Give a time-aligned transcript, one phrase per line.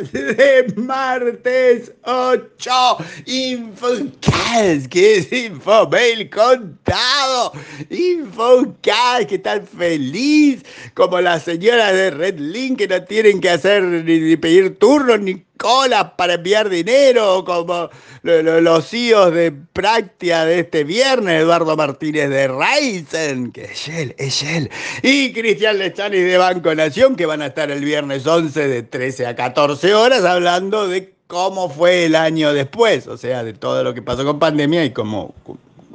[0.12, 2.96] de martes 8
[3.26, 7.52] Infocast, que es Infomail contado.
[7.90, 10.64] Infocast, que tan feliz
[10.94, 15.44] como las señoras de Red Link que no tienen que hacer ni pedir turnos ni
[15.60, 17.90] cola para enviar dinero, como
[18.22, 24.42] los CEOs de Práctica de este viernes, Eduardo Martínez de Ryzen, que es él, es
[24.42, 24.70] él,
[25.02, 29.26] y Cristian Lechani de Banco Nación, que van a estar el viernes 11 de 13
[29.26, 33.92] a 14 horas hablando de cómo fue el año después, o sea, de todo lo
[33.92, 35.34] que pasó con pandemia y cómo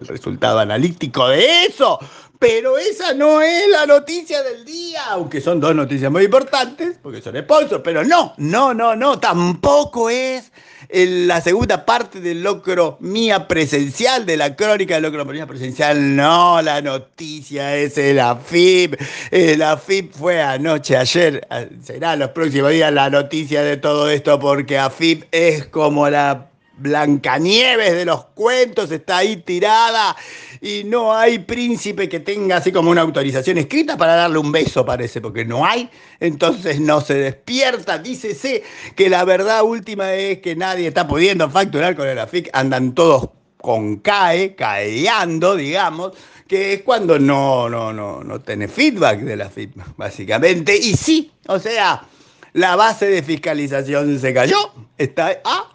[0.00, 1.98] el resultado analítico de eso.
[2.38, 7.20] Pero esa no es la noticia del día, aunque son dos noticias muy importantes, porque
[7.20, 10.52] son sponsors, pero no, no, no, no, tampoco es
[10.88, 16.62] la segunda parte del locro mía presencial, de la crónica del locro mía presencial, no,
[16.62, 18.94] la noticia es el AFIP,
[19.32, 21.44] el AFIP fue anoche, ayer,
[21.82, 26.46] será los próximos días la noticia de todo esto, porque AFIP es como la
[26.78, 30.16] Blancanieves de los cuentos está ahí tirada
[30.60, 34.84] y no hay príncipe que tenga así como una autorización escrita para darle un beso,
[34.84, 37.98] parece, porque no hay, entonces no se despierta.
[37.98, 38.62] Dícese
[38.96, 43.28] que la verdad última es que nadie está pudiendo facturar con el AFIC, andan todos
[43.58, 46.12] con CAE, caeando, digamos,
[46.46, 50.76] que es cuando no, no, no, no tiene feedback de la FIP, básicamente.
[50.76, 52.06] Y sí, o sea,
[52.54, 54.56] la base de fiscalización se cayó,
[54.96, 55.40] está...
[55.44, 55.70] Ah,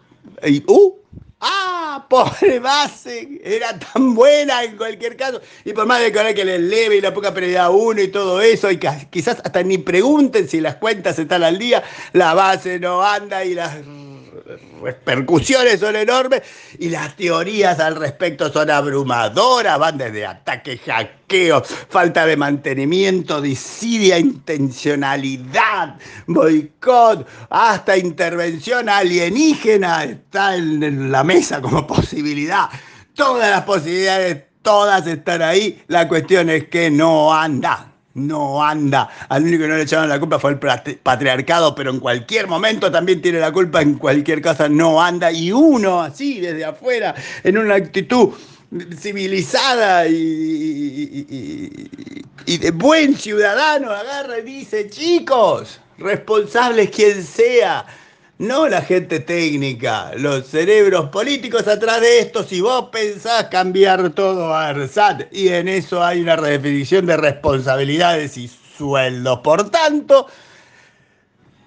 [0.45, 0.95] y, uh,
[1.39, 1.73] ¡Ah!
[2.09, 5.41] Pobre base, era tan buena en cualquier caso.
[5.65, 8.71] Y por más de que le leve y la poca prioridad uno y todo eso,
[8.71, 8.79] y
[9.09, 13.53] quizás hasta ni pregunten si las cuentas están al día, la base no anda y
[13.53, 13.75] las
[14.81, 16.41] repercusiones son enormes
[16.79, 24.17] y las teorías al respecto son abrumadoras, van desde ataques, hackeos, falta de mantenimiento, disidia,
[24.17, 25.97] intencionalidad,
[26.27, 32.69] boicot, hasta intervención alienígena está en la mesa como posibilidad.
[33.13, 35.83] Todas las posibilidades, todas están ahí.
[35.87, 39.09] La cuestión es que no anda no anda.
[39.29, 40.59] Al único que no le echaron la culpa fue el
[40.99, 45.31] patriarcado, pero en cualquier momento también tiene la culpa, en cualquier cosa no anda.
[45.31, 48.29] Y uno así, desde afuera, en una actitud
[48.97, 51.25] civilizada y,
[52.45, 57.85] y de buen ciudadano, agarra y dice, chicos, responsables quien sea
[58.43, 64.53] no la gente técnica, los cerebros políticos atrás de esto, si vos pensás cambiar todo
[64.53, 70.27] a ARSAT y en eso hay una redefinición de responsabilidades y sueldos, por tanto,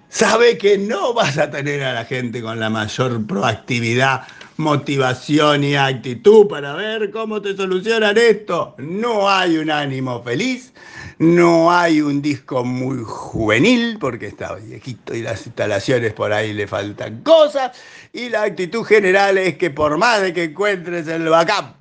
[0.07, 4.27] sabe que no vas a tener a la gente con la mayor proactividad,
[4.57, 8.75] motivación y actitud para ver cómo te solucionan esto.
[8.77, 10.73] No hay un ánimo feliz,
[11.19, 16.67] no hay un disco muy juvenil porque está viejito y las instalaciones por ahí le
[16.67, 17.71] faltan cosas.
[18.13, 21.75] Y la actitud general es que por más de que encuentres el backup,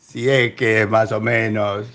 [0.00, 1.86] si es que más o menos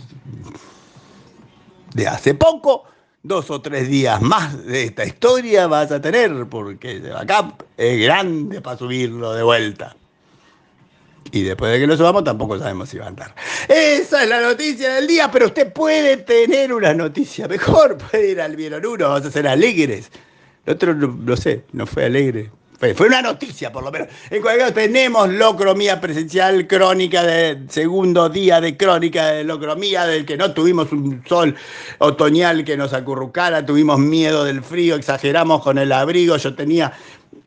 [1.93, 2.83] de hace poco,
[3.23, 8.01] dos o tres días más de esta historia vas a tener porque el backup es
[8.01, 9.95] grande para subirlo de vuelta.
[11.31, 13.35] Y después de que lo subamos tampoco sabemos si va a andar.
[13.67, 17.97] Esa es la noticia del día, pero usted puede tener una noticia mejor.
[18.11, 20.09] Puede ir al Vieron Uno, vamos a ser alegres.
[20.65, 22.51] El otro, no, sé, no fue alegre.
[22.95, 24.07] Fue, una noticia, por lo menos.
[24.29, 30.25] En cualquier caso, tenemos locromía presencial, crónica de segundo día de crónica de locromía, del
[30.25, 31.55] que no tuvimos un sol
[31.97, 36.37] otoñal que nos acurrucara, tuvimos miedo del frío, exageramos con el abrigo.
[36.37, 36.93] Yo tenía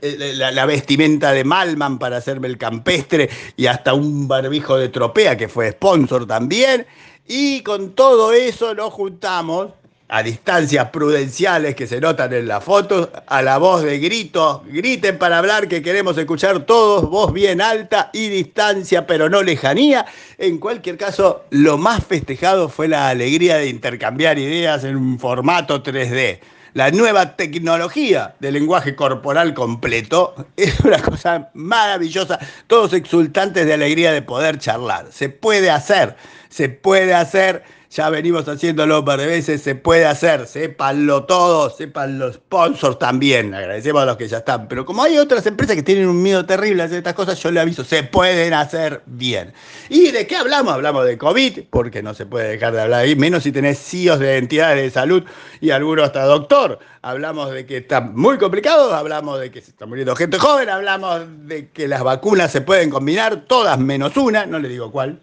[0.02, 5.36] eh, la, vestimenta de Malman para hacerme el campestre y hasta un barbijo de tropea
[5.36, 6.87] que fue sponsor también.
[7.28, 9.69] Y con todo eso nos juntamos
[10.08, 15.19] a distancias prudenciales que se notan en la foto, a la voz de grito, griten
[15.19, 20.04] para hablar que queremos escuchar todos, voz bien alta y distancia, pero no lejanía.
[20.37, 25.81] En cualquier caso, lo más festejado fue la alegría de intercambiar ideas en un formato
[25.81, 26.40] 3D
[26.74, 34.12] la nueva tecnología del lenguaje corporal completo es una cosa maravillosa, todos exultantes de alegría
[34.12, 35.06] de poder charlar.
[35.10, 36.16] Se puede hacer,
[36.52, 37.62] se puede hacer.
[37.90, 42.99] Ya venimos haciéndolo un par de veces, se puede hacer, sépanlo todos, sepan los sponsors
[42.99, 46.22] también, agradecemos a los que ya están, pero como hay otras empresas que tienen un
[46.22, 49.52] miedo terrible a hacer estas cosas, yo le aviso, se pueden hacer bien.
[49.90, 50.72] ¿Y de qué hablamos?
[50.72, 54.20] Hablamos de COVID, porque no se puede dejar de hablar ahí, menos si tenés CIOs
[54.20, 55.25] de entidades de salud
[55.60, 56.78] y alguno hasta doctor.
[57.02, 61.20] Hablamos de que está muy complicado, hablamos de que se está muriendo gente joven, hablamos
[61.46, 65.20] de que las vacunas se pueden combinar, todas menos una, no le digo cuál,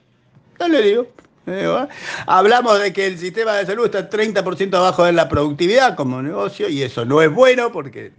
[0.60, 1.08] no le digo,
[2.28, 6.70] Hablamos de que el sistema de salud está 30% abajo de la productividad como negocio
[6.70, 8.12] y eso no es bueno porque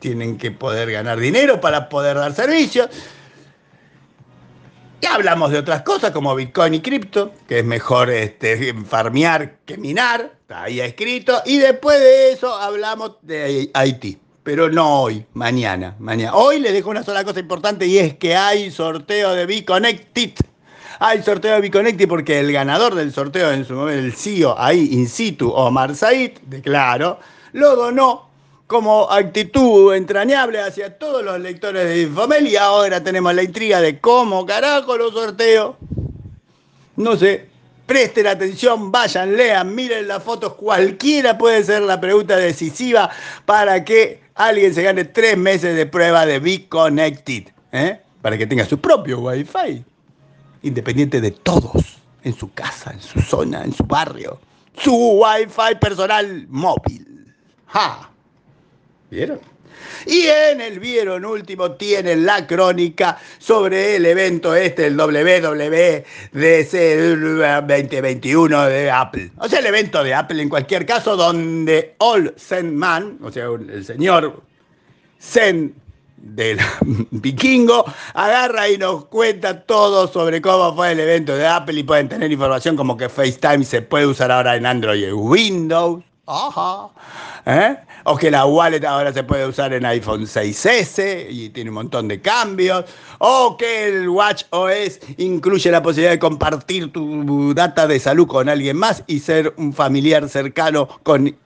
[0.00, 2.88] tienen que poder ganar dinero para poder dar servicios.
[5.02, 9.78] Y hablamos de otras cosas como Bitcoin y cripto, que es mejor este, farmear que
[9.78, 11.40] minar, está ahí escrito.
[11.46, 16.34] Y después de eso hablamos de Haití, pero no hoy, mañana, mañana.
[16.34, 20.32] Hoy les dejo una sola cosa importante y es que hay sorteo de Biconnected
[20.98, 24.88] hay sorteo de Biconnecti porque el ganador del sorteo en su momento, el CEO ahí
[24.92, 27.18] in situ, Omar Said, declaro,
[27.52, 28.28] lo donó
[28.66, 33.98] como actitud entrañable hacia todos los lectores de Infomel y ahora tenemos la intriga de
[33.98, 35.76] cómo carajo lo sorteo.
[36.96, 37.48] No sé,
[37.86, 43.10] presten atención, vayan, lean, miren las fotos, cualquiera puede ser la pregunta decisiva
[43.44, 48.00] para que alguien se gane tres meses de prueba de Be Connected, ¿eh?
[48.22, 49.84] para que tenga su propio Wi-Fi
[50.62, 54.40] independiente de todos, en su casa, en su zona, en su barrio.
[54.76, 57.34] Su Wi-Fi personal móvil.
[57.66, 58.10] ¡Ja!
[59.10, 59.40] ¿Vieron?
[60.06, 66.04] Y en el vieron último tienen la crónica sobre el evento este, el WWDC
[67.66, 69.30] 2021 de Apple.
[69.38, 73.46] O sea, el evento de Apple en cualquier caso, donde All Zen Man, o sea,
[73.46, 74.42] el señor
[75.20, 75.74] Zen
[76.20, 76.58] del
[77.10, 77.84] vikingo,
[78.14, 82.30] agarra y nos cuenta todo sobre cómo fue el evento de Apple y pueden tener
[82.30, 86.02] información como que FaceTime se puede usar ahora en Android y Windows.
[86.26, 86.88] Ajá.
[87.46, 87.76] ¿Eh?
[88.04, 92.08] O que la wallet ahora se puede usar en iPhone 6S y tiene un montón
[92.08, 92.84] de cambios.
[93.18, 98.48] O que el Watch OS incluye la posibilidad de compartir tu data de salud con
[98.48, 101.36] alguien más y ser un familiar cercano con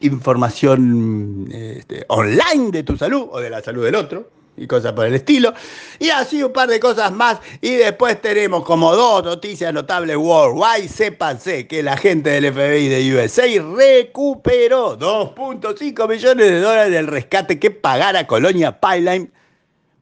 [0.00, 5.06] información este, online de tu salud o de la salud del otro y cosas por
[5.06, 5.54] el estilo.
[5.98, 7.38] Y así un par de cosas más.
[7.60, 10.88] Y después tenemos como dos noticias notables worldwide.
[10.88, 13.46] Sépanse que la gente del FBI de USA
[13.76, 19.30] recuperó 2.5 millones de dólares del rescate que pagara Colonia Pipeline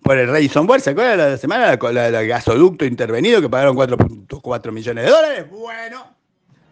[0.02, 0.82] por el Radisson Ware.
[0.82, 1.72] ¿Se acuerdan de la semana?
[1.72, 5.50] El gasoducto intervenido que pagaron 4.4 millones de dólares.
[5.50, 6.06] Bueno,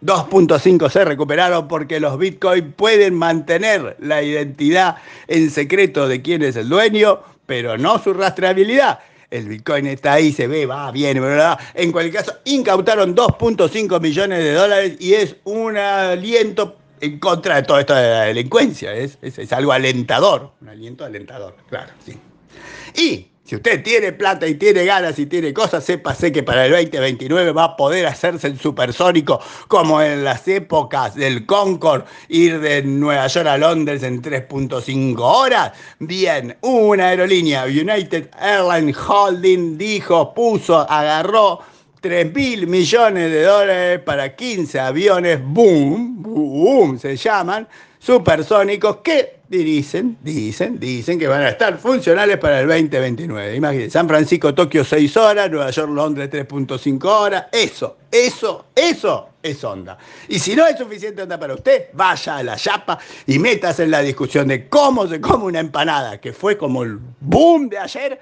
[0.05, 4.97] 2.5 se recuperaron porque los Bitcoin pueden mantener la identidad
[5.27, 8.99] en secreto de quién es el dueño, pero no su rastreabilidad.
[9.31, 11.59] El Bitcoin está ahí, se ve, va, viene, ¿verdad?
[11.73, 17.63] En cualquier caso, incautaron 2.5 millones de dólares y es un aliento en contra de
[17.63, 18.93] toda esta de la delincuencia.
[18.93, 19.17] Es
[19.51, 22.17] algo alentador, un aliento alentador, claro, sí.
[22.95, 26.71] Y si usted tiene plata y tiene ganas y tiene cosas, sépase que para el
[26.71, 32.81] 2029 va a poder hacerse el supersónico como en las épocas del Concorde, ir de
[32.81, 35.73] Nueva York a Londres en 3.5 horas.
[35.99, 41.59] Bien, una aerolínea, United Airlines Holding, dijo, puso, agarró
[42.01, 47.67] 3 mil millones de dólares para 15 aviones, boom, boom, se llaman,
[47.99, 53.55] supersónicos que dicen, dicen, dicen que van a estar funcionales para el 2029.
[53.55, 57.45] Imagínense, San Francisco, Tokio 6 horas, Nueva York, Londres 3.5 horas.
[57.51, 59.97] Eso, eso, eso es onda.
[60.27, 62.97] Y si no es suficiente onda para usted, vaya a la chapa
[63.27, 66.99] y métase en la discusión de cómo se come una empanada, que fue como el
[67.19, 68.19] boom de ayer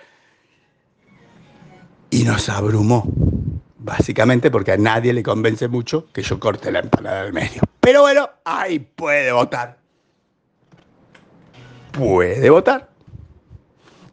[2.09, 3.03] y nos abrumó.
[3.79, 7.61] Básicamente porque a nadie le convence mucho que yo corte la empanada del medio.
[7.81, 9.82] Pero bueno, ahí puede votar.
[11.93, 12.89] Puede votar.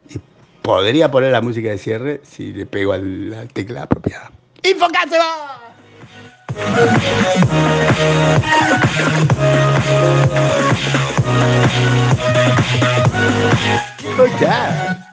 [0.09, 0.19] Y
[0.61, 4.31] podría poner la música de cierre si le pego al, la tecla apropiada.
[4.63, 5.57] ¡Infocase va!
[14.17, 15.10] Oh,